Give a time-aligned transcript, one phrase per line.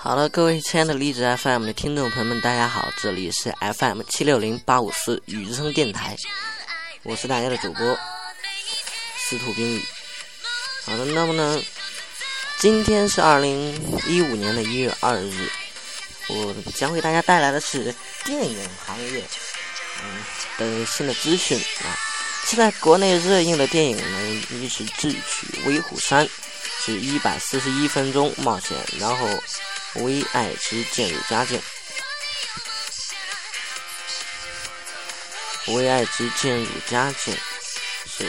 [0.00, 6.14] 好了，各位亲爱的荔枝 FM 的听众朋友们，大家好，这里是 FM 七六零八五四雨之声电台，
[7.02, 7.98] 我是大家的主播
[9.16, 9.84] 司徒冰雨。
[10.86, 11.60] 好的，那么呢，
[12.60, 13.74] 今天是二零
[14.06, 15.50] 一五年的一月二日，
[16.28, 17.92] 我将为大家带来的是
[18.24, 18.56] 电影
[18.86, 19.24] 行业
[20.04, 20.22] 嗯
[20.58, 21.90] 的新的资讯啊。
[22.44, 26.24] 现在国内热映的电影呢，一是《智取威虎山》，
[26.86, 29.26] 是一百四十一分钟冒险，然后。
[29.94, 31.60] 为爱之渐入佳境，
[35.68, 37.36] 为爱之渐入佳境
[38.06, 38.26] 是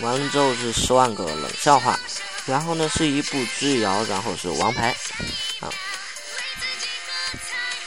[0.00, 1.98] 完了之后是十万个冷笑话，
[2.46, 4.94] 然后呢是一部之遥，然后是王牌
[5.60, 5.68] 啊。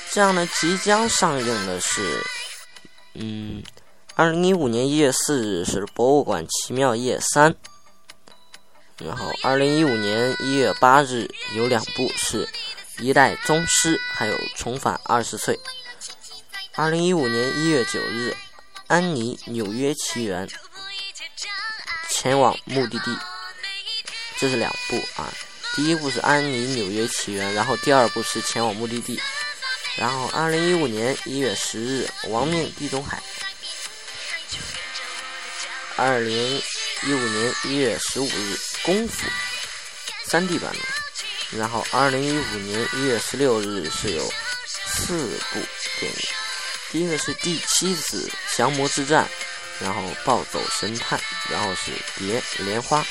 [0.09, 2.21] 这样呢，即将上映的是，
[3.13, 3.63] 嗯，
[4.15, 7.53] 二零一五年一月四日是《博物馆奇妙夜三》。
[9.05, 12.45] 然后，二零一五年一月八日有两部是
[12.99, 15.55] 《一代宗师》，还有《重返二十岁》。
[16.75, 18.29] 二零一五年一月九日，
[18.87, 20.47] 《安妮纽约奇缘》
[22.09, 23.17] 前往目的地，
[24.37, 25.33] 这是两部啊。
[25.75, 29.19] 第一部是《安妮纽约奇缘》，然后第二部是前往目的地。
[29.97, 33.17] 然后，二零一五年一月十日，《亡命地中海》。
[35.97, 36.61] 二零
[37.03, 38.57] 一五年一月十五日。
[38.83, 39.27] 功夫，
[40.25, 40.79] 三 D 版的。
[41.57, 44.33] 然后，二零一五年一月十六日是有
[44.85, 45.59] 四部
[45.99, 46.19] 电影。
[46.91, 49.25] 第一个是《第七子降魔之战》，
[49.83, 53.01] 然后《暴走神探》，然后是《蝶莲花》，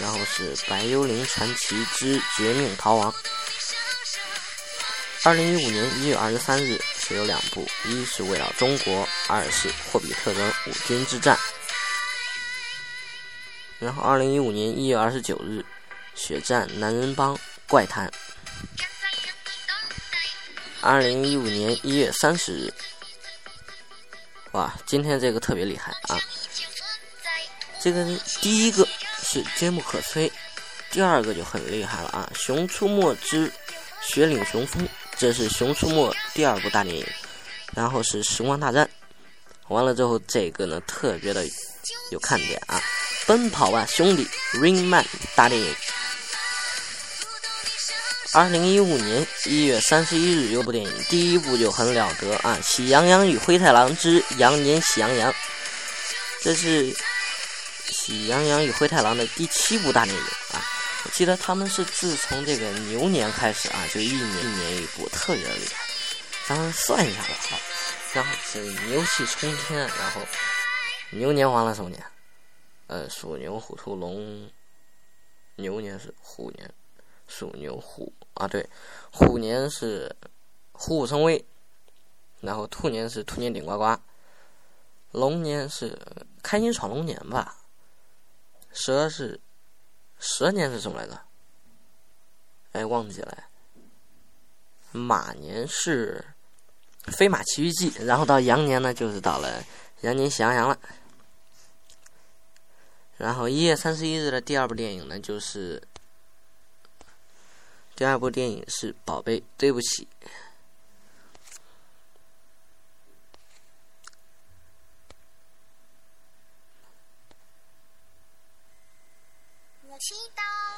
[0.00, 3.12] 然后是《白幽灵传奇之绝命逃亡》。
[5.24, 11.34] 二零一五年一月二十三日是有两部，一是为了中国，二是《霍比特人五军之战》。
[13.78, 15.60] 然后，二零一五年一月二十九日，
[16.14, 18.08] 《血战男人帮怪谈》。
[20.80, 22.74] 二零一五年一月三十日，
[24.52, 26.18] 哇，今天这个特别厉害啊！
[27.80, 28.04] 这个
[28.40, 28.86] 第一个
[29.22, 30.30] 是坚不可摧，
[30.90, 33.50] 第二个就很厉害了啊，《熊出没之
[34.02, 34.84] 雪岭雄风》，
[35.16, 37.06] 这是《熊出没》第二部大电影。
[37.74, 38.84] 然后是《时光大战》，
[39.74, 41.44] 完了之后这个呢特别的
[42.10, 42.80] 有看点啊。
[43.28, 45.76] 奔跑吧兄弟，Rain Man 大电影。
[48.32, 55.30] 二零一五年一月三十一日有部电影，第一部就很了得啊，《喜羊羊与灰太狼之羊年喜羊羊》，
[56.40, 56.90] 这是
[57.90, 60.22] 《喜羊羊与灰太狼》的第七部大电影
[60.54, 60.64] 啊。
[61.04, 65.84] 我记得他们是自从这个牛年开始啊，就一年一年一部，特别厉害。
[66.46, 67.58] 咱们算一下吧，好，
[68.14, 70.22] 然后是牛气冲天，然后
[71.10, 72.02] 牛年完了什么年？
[72.88, 74.50] 呃，鼠牛虎兔龙，
[75.56, 76.74] 牛年是虎年，
[77.26, 78.68] 鼠牛虎啊，对，
[79.12, 80.14] 虎年是
[80.72, 81.44] 虎虎生威，
[82.40, 84.00] 然后兔年是兔年顶呱呱，
[85.12, 85.98] 龙年是
[86.42, 87.58] 开心闯龙年吧，
[88.72, 89.38] 蛇是
[90.18, 91.20] 蛇年是什么来着？
[92.72, 93.44] 哎，忘记了。
[94.92, 96.24] 马年是
[97.04, 99.62] 飞马奇遇记，然后到羊年呢，就是到了
[100.00, 100.78] 羊年喜羊羊了。
[103.18, 105.82] 然后一月三十一日的第二部电影呢，就是
[107.96, 110.06] 第二部电影是《宝贝对不起》。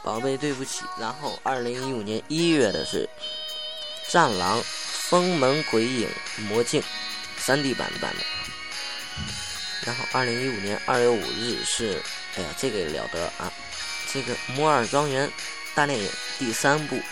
[0.02, 0.82] 宝贝对不起。
[0.98, 3.06] 然后二零一五年一月的是
[4.10, 6.08] 《战狼》《封门鬼影
[6.48, 6.80] 魔镜》
[7.36, 8.39] 三 D 版的版的。
[9.84, 12.00] 然后二零一五年二月五日是。
[12.36, 13.52] 哎呀，这个也了得啊！
[14.12, 15.26] 这个《摩尔庄园》
[15.74, 16.94] 大电影第三部《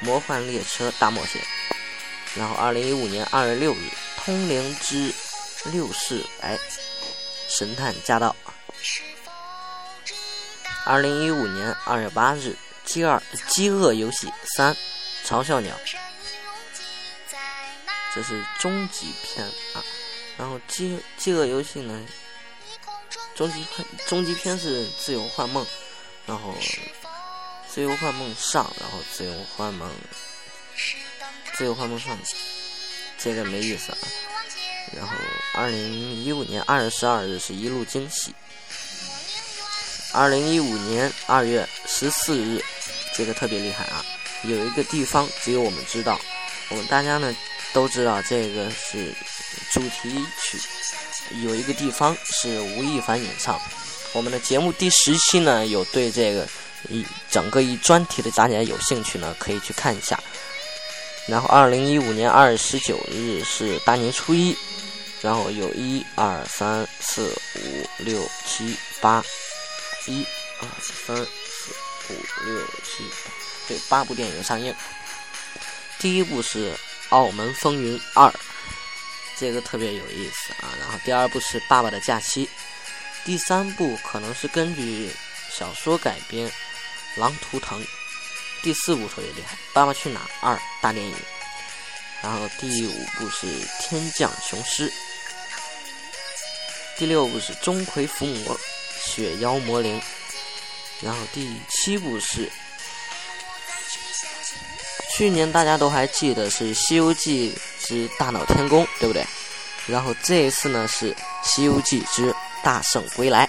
[0.00, 1.40] 魔幻列车大冒险》，
[2.34, 3.76] 然后二零一五年二月六日，
[4.16, 5.14] 《通灵之
[5.66, 6.58] 六世白
[7.48, 8.34] 神探驾到》，
[10.84, 12.48] 二零一五年二月八日，
[12.84, 14.76] 《饥二饥饿游戏三
[15.24, 15.72] 嘲笑鸟》，
[18.12, 19.78] 这是终极篇啊！
[20.36, 22.04] 然后《饥饥饿游戏》呢？
[23.34, 25.66] 终极篇，终极篇是自由幻梦，
[26.26, 26.54] 然后
[27.68, 29.90] 自由幻梦上，然后自由幻梦，
[31.54, 32.16] 自由幻梦上，
[33.18, 33.98] 这个没意思啊。
[34.96, 35.16] 然后
[35.54, 38.32] 二零一五年二月十二日是一路惊喜，
[40.12, 42.62] 二零一五年二月十四日，
[43.14, 44.04] 这个特别厉害啊！
[44.44, 46.20] 有一个地方只有我们知道，
[46.68, 47.34] 我们大家呢
[47.74, 49.12] 都知道这个是
[49.72, 50.58] 主题曲。
[51.42, 53.60] 有一个地方是吴亦凡演唱，
[54.12, 56.46] 我们的节目第十期呢有对这个
[56.88, 60.18] 一整个一专题的，大家有兴趣呢可以去看一下。
[61.26, 64.54] 然后，二零一五年二月十九日是大年初一，
[65.22, 69.24] 然后有一二三四五六七八，
[70.06, 70.22] 一
[70.60, 71.72] 二三四
[72.10, 73.04] 五六七，
[73.66, 74.74] 对，八部电影上映。
[75.98, 76.72] 第一部是
[77.10, 78.28] 《澳门风云二》，
[79.36, 80.74] 这个特别有意思啊。
[80.80, 82.46] 然后第二部是《爸爸的假期》，
[83.24, 85.10] 第三部可能是根据
[85.50, 86.48] 小说改编，
[87.16, 87.82] 《狼图腾》。
[88.62, 91.14] 第四部特别厉害，《爸爸去哪儿二》大电影，
[92.22, 93.46] 然后第五部是
[93.78, 94.88] 《天降雄狮》，
[96.96, 98.58] 第六部是《钟馗伏魔》，
[99.04, 100.00] 雪妖魔灵，
[101.02, 102.50] 然后第七部是
[105.16, 109.24] 去年大家都还记得是《西游记之大闹天宫》，对不对？
[109.86, 111.12] 然后这一次呢是
[111.44, 112.34] 《西游记之
[112.64, 113.48] 大圣归来》，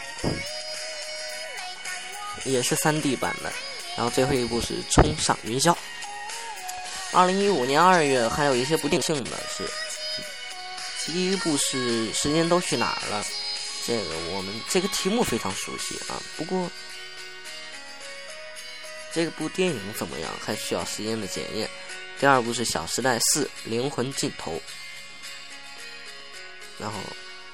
[2.44, 3.52] 也是三 D 版的。
[3.98, 5.72] 然后最后一部是《冲上云霄》。
[7.14, 9.68] 二零一五年二月还有一些不定性的是，
[11.06, 13.24] 第一部是《时间都去哪儿了》，
[13.88, 14.04] 这个
[14.36, 16.22] 我们这个题目非常熟悉啊。
[16.38, 16.70] 不过
[19.16, 21.70] 这部电影怎么样，还需要时间的检验。
[22.20, 24.52] 第二部是《小时代四：灵魂尽头》，
[26.78, 27.00] 然后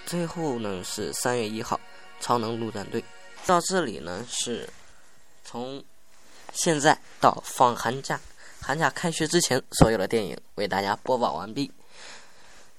[0.08, 1.80] 最后呢是三月一号
[2.26, 3.00] 《超能陆战队》。
[3.46, 4.68] 到这里呢是
[5.46, 5.84] 从。
[6.54, 8.20] 现在到放寒假，
[8.60, 11.72] 寒假开学之前，所有的电影为大家播报完毕。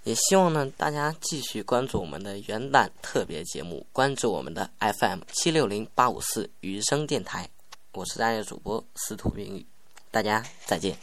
[0.03, 7.49] 也希望呢，大家继续关注我们的元旦特别节目，关注我们的 FM 七六零八五四余生电台。
[7.95, 9.67] 我是专业主播司徒明宇，
[10.11, 10.97] 大家再见。